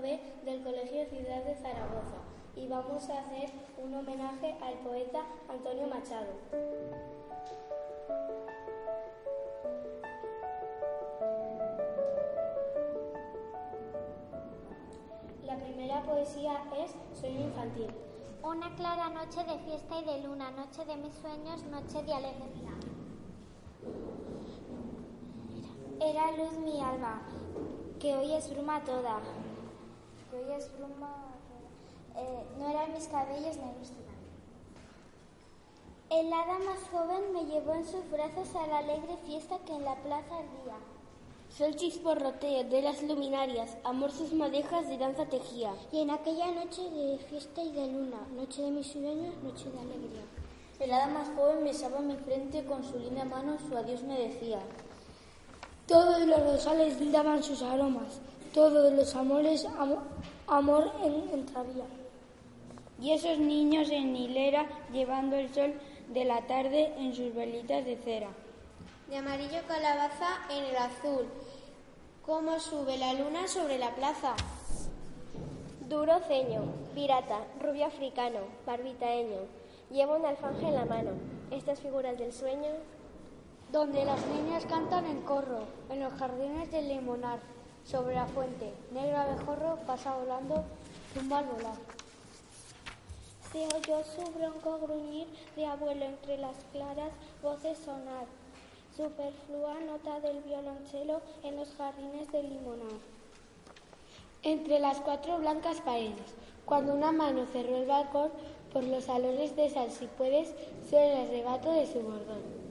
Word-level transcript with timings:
Del 0.00 0.60
Colegio 0.64 1.06
Ciudad 1.06 1.44
de 1.44 1.54
Zaragoza 1.54 2.16
y 2.56 2.66
vamos 2.66 3.08
a 3.08 3.20
hacer 3.20 3.50
un 3.78 3.94
homenaje 3.94 4.56
al 4.60 4.74
poeta 4.78 5.20
Antonio 5.48 5.86
Machado. 5.86 6.32
La 15.46 15.56
primera 15.56 16.02
poesía 16.02 16.64
es 16.84 17.20
Sueño 17.20 17.42
infantil. 17.42 17.86
Una 18.42 18.74
clara 18.74 19.10
noche 19.10 19.44
de 19.44 19.58
fiesta 19.60 20.00
y 20.00 20.04
de 20.04 20.26
luna, 20.26 20.50
noche 20.50 20.84
de 20.84 20.96
mis 20.96 21.14
sueños, 21.14 21.62
noche 21.66 22.02
de 22.02 22.12
alegría. 22.12 22.72
Era 26.00 26.32
luz 26.32 26.58
mi 26.58 26.80
alma, 26.80 27.22
que 28.00 28.16
hoy 28.16 28.32
es 28.32 28.50
bruma 28.52 28.82
toda. 28.82 29.20
Bruma. 30.34 31.14
Eh, 32.16 32.44
no 32.58 32.68
eran 32.68 32.92
mis 32.92 33.06
cabellos 33.06 33.56
negros 33.56 33.90
todavía. 33.90 34.14
El 36.10 36.32
hada 36.32 36.58
más 36.58 36.78
joven 36.90 37.32
me 37.32 37.44
llevó 37.44 37.74
en 37.74 37.84
sus 37.84 38.08
brazos 38.10 38.54
a 38.56 38.66
la 38.66 38.78
alegre 38.78 39.16
fiesta 39.26 39.58
que 39.64 39.74
en 39.74 39.84
la 39.84 39.94
plaza 40.02 40.38
ardía. 40.38 40.76
Sol 41.56 41.76
chisporroteo 41.76 42.64
de 42.64 42.82
las 42.82 43.02
luminarias, 43.04 43.76
amor 43.84 44.10
sus 44.10 44.32
madejas 44.32 44.88
de 44.88 44.98
danza 44.98 45.26
tejía. 45.26 45.72
Y 45.92 46.00
en 46.00 46.10
aquella 46.10 46.50
noche 46.50 46.82
de 46.90 47.18
fiesta 47.18 47.62
y 47.62 47.70
de 47.70 47.86
luna, 47.92 48.26
noche 48.34 48.62
de 48.62 48.70
mis 48.72 48.88
sueños, 48.88 49.36
noche 49.42 49.70
de 49.70 49.78
alegría. 49.78 50.24
El 50.80 50.92
hada 50.92 51.06
más 51.06 51.28
joven 51.36 51.62
besaba 51.62 52.00
mi 52.00 52.16
frente 52.16 52.64
con 52.64 52.82
su 52.82 52.98
linda 52.98 53.24
mano, 53.24 53.56
su 53.68 53.76
adiós 53.76 54.02
me 54.02 54.18
decía. 54.18 54.58
Todos 55.86 56.26
los 56.26 56.42
rosales 56.42 57.12
daban 57.12 57.42
sus 57.42 57.62
aromas, 57.62 58.20
todos 58.54 58.92
los 58.92 59.14
amores 59.16 59.66
amo- 59.78 60.02
amor 60.46 60.90
en, 61.02 61.28
entravía. 61.34 61.84
Y 63.00 63.10
esos 63.12 63.38
niños 63.38 63.90
en 63.90 64.14
hilera 64.16 64.66
llevando 64.92 65.36
el 65.36 65.52
sol 65.52 65.74
de 66.08 66.24
la 66.24 66.46
tarde 66.46 66.94
en 66.96 67.14
sus 67.14 67.34
velitas 67.34 67.84
de 67.84 67.96
cera. 67.96 68.28
De 69.10 69.16
amarillo 69.18 69.58
calabaza 69.66 70.28
en 70.50 70.64
el 70.64 70.76
azul, 70.76 71.26
como 72.24 72.58
sube 72.60 72.96
la 72.96 73.12
luna 73.14 73.48
sobre 73.48 73.76
la 73.78 73.94
plaza. 73.94 74.34
Duro 75.88 76.20
ceño, 76.20 76.62
pirata, 76.94 77.40
rubio 77.60 77.86
africano, 77.86 78.38
barbitaeño. 78.64 79.40
Lleva 79.90 80.16
un 80.16 80.24
alfanje 80.24 80.66
en 80.66 80.74
la 80.74 80.84
mano. 80.86 81.10
Estas 81.50 81.80
figuras 81.80 82.16
del 82.18 82.32
sueño. 82.32 82.70
Donde 83.70 84.04
las 84.04 84.24
niñas 84.28 84.64
cantan 84.66 85.04
en 85.06 85.20
corro, 85.22 85.64
en 85.90 86.00
los 86.00 86.12
jardines 86.14 86.70
del 86.70 86.88
limonar, 86.88 87.40
sobre 87.84 88.14
la 88.14 88.26
fuente. 88.26 88.72
Negro 88.92 89.18
abejorro 89.18 89.78
pasa 89.86 90.14
volando, 90.14 90.64
zumba 91.12 91.38
al 91.38 91.46
volar. 91.46 91.76
Se 93.52 93.66
oyó 93.66 94.02
su 94.04 94.22
bronco 94.32 94.80
gruñir 94.80 95.28
de 95.54 95.66
abuelo 95.66 96.04
entre 96.06 96.38
las 96.38 96.56
claras 96.72 97.12
voces 97.42 97.78
sonar. 97.78 98.26
Superflua 98.96 99.74
nota 99.86 100.20
del 100.20 100.40
violonchelo 100.42 101.20
en 101.42 101.56
los 101.56 101.68
jardines 101.76 102.30
del 102.32 102.48
limonar. 102.48 102.98
Entre 104.42 104.78
las 104.78 105.00
cuatro 105.00 105.38
blancas 105.38 105.80
paredes, 105.80 106.34
cuando 106.64 106.94
una 106.94 107.12
mano 107.12 107.46
cerró 107.46 107.76
el 107.76 107.86
balcón, 107.86 108.30
por 108.72 108.82
los 108.82 109.04
salones 109.04 109.54
de 109.54 109.70
sal, 109.70 109.90
si 109.92 110.06
puedes, 110.06 110.52
suena 110.90 111.22
el 111.22 111.30
rebato 111.30 111.70
de 111.70 111.86
su 111.86 112.00
bordón. 112.00 112.63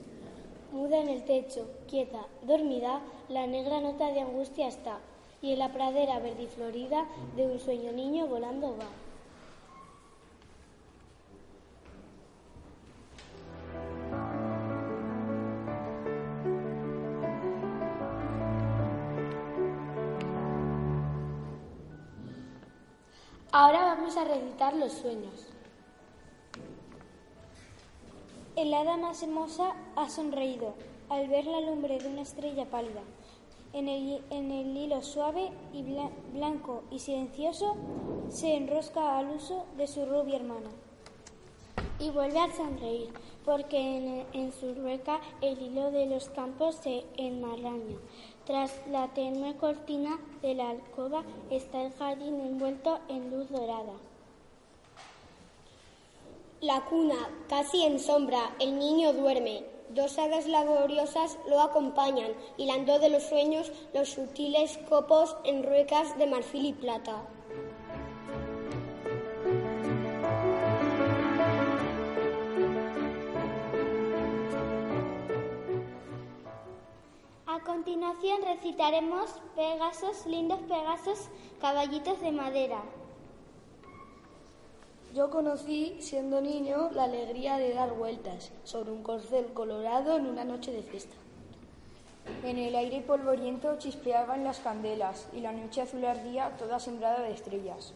Muda 0.73 0.97
en 0.97 1.07
el 1.07 1.23
techo, 1.23 1.69
quieta, 1.87 2.25
dormida, 2.41 2.99
la 3.29 3.45
negra 3.45 3.79
nota 3.79 4.11
de 4.11 4.21
angustia 4.21 4.67
está, 4.67 4.97
y 5.39 5.53
en 5.53 5.59
la 5.59 5.71
pradera 5.71 6.17
verdiflorida 6.17 7.05
de 7.35 7.45
un 7.45 7.59
sueño 7.59 7.91
niño 7.91 8.25
volando 8.25 8.75
va. 8.75 8.87
Ahora 23.51 23.85
vamos 23.85 24.17
a 24.17 24.23
recitar 24.23 24.73
los 24.73 24.91
sueños. 24.91 25.53
El 28.55 28.71
hada 28.75 28.97
más 28.97 29.23
hermosa 29.23 29.73
ha 29.95 30.09
sonreído 30.09 30.75
al 31.09 31.27
ver 31.27 31.45
la 31.47 31.59
lumbre 31.59 31.97
de 31.97 32.07
una 32.07 32.21
estrella 32.21 32.65
pálida. 32.65 33.01
En 33.73 33.89
el, 33.89 34.23
en 34.29 34.51
el 34.51 34.77
hilo 34.77 35.01
suave 35.01 35.49
y 35.73 35.81
bla- 35.81 36.11
blanco 36.33 36.83
y 36.91 36.99
silencioso 36.99 37.75
se 38.29 38.55
enrosca 38.55 39.17
al 39.17 39.31
uso 39.31 39.65
de 39.75 39.87
su 39.87 40.05
rubia 40.05 40.35
hermana. 40.35 40.69
Y 41.97 42.11
vuelve 42.11 42.39
a 42.39 42.51
sonreír, 42.51 43.09
porque 43.43 43.79
en, 43.79 44.25
en 44.33 44.51
su 44.51 44.75
rueca 44.75 45.19
el 45.41 45.59
hilo 45.59 45.89
de 45.89 46.05
los 46.05 46.29
campos 46.29 46.75
se 46.75 47.05
enmaraña. 47.17 47.97
Tras 48.45 48.85
la 48.87 49.07
tenue 49.15 49.55
cortina 49.55 50.19
de 50.43 50.53
la 50.53 50.69
alcoba 50.69 51.23
está 51.49 51.83
el 51.83 51.93
jardín 51.93 52.39
envuelto 52.39 52.99
en 53.09 53.31
luz 53.31 53.49
dorada. 53.49 53.93
La 56.63 56.85
cuna, 56.85 57.29
casi 57.49 57.83
en 57.83 57.99
sombra, 57.99 58.55
el 58.57 58.79
niño 58.79 59.11
duerme. 59.11 59.65
Dos 59.89 60.17
hadas 60.17 60.47
laboriosas 60.47 61.37
lo 61.49 61.59
acompañan, 61.59 62.31
hilando 62.55 62.99
de 62.99 63.09
los 63.09 63.23
sueños 63.23 63.69
los 63.93 64.07
sutiles 64.07 64.79
copos 64.87 65.35
en 65.43 65.63
ruecas 65.63 66.17
de 66.17 66.25
marfil 66.25 66.67
y 66.67 66.71
plata. 66.71 67.27
A 77.45 77.59
continuación 77.65 78.41
recitaremos 78.41 79.29
Pegasos, 79.57 80.25
lindos 80.27 80.61
Pegasos, 80.61 81.27
caballitos 81.59 82.21
de 82.21 82.31
madera. 82.31 82.81
Yo 85.13 85.29
conocí, 85.29 85.95
siendo 85.99 86.41
niño, 86.41 86.89
la 86.91 87.03
alegría 87.03 87.59
de 87.59 87.75
dar 87.75 87.93
vueltas 87.93 88.51
sobre 88.63 88.91
un 88.91 89.03
corcel 89.03 89.53
colorado 89.53 90.17
en 90.17 90.25
una 90.25 90.43
noche 90.43 90.71
de 90.71 90.81
fiesta. 90.81 91.15
En 92.43 92.57
el 92.57 92.75
aire 92.75 93.01
polvoriento 93.01 93.77
chispeaban 93.77 94.43
las 94.43 94.59
candelas 94.59 95.27
y 95.31 95.41
la 95.41 95.51
noche 95.51 95.81
azul 95.81 96.03
ardía 96.03 96.57
toda 96.57 96.79
sembrada 96.79 97.21
de 97.21 97.31
estrellas. 97.31 97.93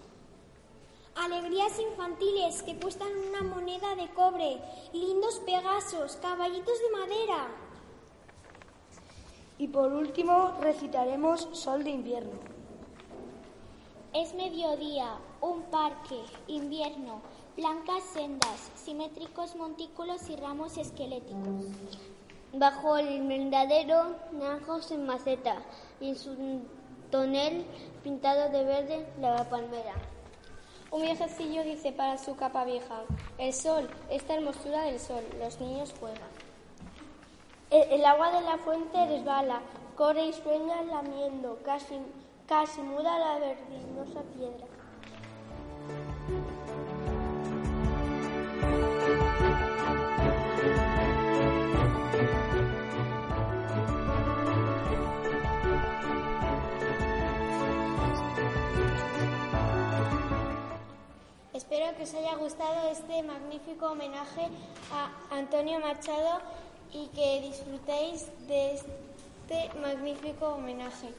Alegrías 1.16 1.80
infantiles 1.80 2.62
que 2.62 2.80
cuestan 2.80 3.10
una 3.30 3.42
moneda 3.42 3.96
de 3.96 4.10
cobre, 4.14 4.60
lindos 4.94 5.40
pegasos, 5.40 6.18
caballitos 6.18 6.78
de 6.80 7.00
madera. 7.00 7.48
Y 9.58 9.70
por 9.70 9.92
último 9.92 10.54
recitaremos 10.62 11.50
Sol 11.54 11.84
de 11.84 11.90
invierno. 11.90 12.58
Es 14.18 14.34
mediodía, 14.34 15.20
un 15.42 15.62
parque, 15.66 16.20
invierno, 16.48 17.22
blancas 17.56 18.04
sendas, 18.14 18.72
simétricos 18.74 19.56
montículos 19.56 20.28
y 20.32 20.36
ramos 20.36 20.78
esqueléticos. 20.78 21.66
Bajo 22.52 22.98
el 22.98 23.22
merendadero, 23.22 24.16
naranjos 24.32 24.90
en 24.90 25.06
maceta 25.06 25.58
y 26.02 26.10
en 26.10 26.16
su 26.16 26.36
tonel 27.12 27.64
pintado 28.04 28.50
de 28.50 28.64
verde 28.64 29.08
la 29.22 29.48
palmera. 29.48 29.94
Un 30.90 31.04
viejecillo 31.04 31.64
dice 31.64 31.92
para 31.92 32.18
su 32.18 32.36
capa 32.36 32.66
vieja, 32.66 33.04
el 33.38 33.54
sol, 33.54 33.88
esta 34.10 34.34
hermosura 34.34 34.82
del 34.82 35.00
sol, 35.00 35.24
los 35.38 35.62
niños 35.62 35.94
juegan. 36.00 36.32
El, 37.70 38.00
el 38.00 38.04
agua 38.04 38.32
de 38.32 38.42
la 38.42 38.58
fuente 38.58 38.98
resbala, 39.06 39.62
corre 39.96 40.26
y 40.26 40.34
sueña 40.34 40.82
lamiendo, 40.82 41.60
casi, 41.64 42.00
casi 42.48 42.82
muda 42.82 43.20
la 43.20 43.40
verdinosa 43.40 44.22
piedra. 44.34 44.68
Espero 61.54 61.98
que 61.98 62.04
os 62.04 62.14
haya 62.14 62.36
gustado 62.36 62.90
este 62.90 63.24
magnífico 63.24 63.88
homenaje 63.88 64.48
a 64.94 65.36
Antonio 65.36 65.82
Machado 65.82 66.40
y 66.94 67.08
que 67.08 67.42
disfrutéis 67.42 68.28
de 68.48 68.76
este 68.76 69.80
magnífico 69.80 70.48
homenaje. 70.48 71.14